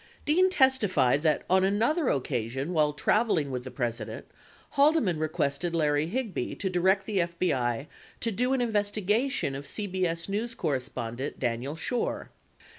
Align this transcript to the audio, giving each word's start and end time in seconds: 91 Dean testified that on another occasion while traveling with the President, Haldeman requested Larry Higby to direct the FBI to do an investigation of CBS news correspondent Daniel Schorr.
91 0.25 0.25
Dean 0.25 0.49
testified 0.49 1.21
that 1.21 1.43
on 1.47 1.63
another 1.63 2.09
occasion 2.09 2.73
while 2.73 2.91
traveling 2.91 3.51
with 3.51 3.63
the 3.63 3.69
President, 3.69 4.25
Haldeman 4.71 5.19
requested 5.19 5.75
Larry 5.75 6.07
Higby 6.07 6.55
to 6.55 6.71
direct 6.71 7.05
the 7.05 7.19
FBI 7.19 7.85
to 8.19 8.31
do 8.31 8.53
an 8.53 8.61
investigation 8.61 9.53
of 9.53 9.65
CBS 9.65 10.27
news 10.27 10.55
correspondent 10.55 11.39
Daniel 11.39 11.75
Schorr. 11.75 12.31